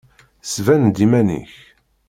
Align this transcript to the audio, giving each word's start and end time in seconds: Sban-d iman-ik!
Sban-d 0.43 0.97
iman-ik! 1.05 1.53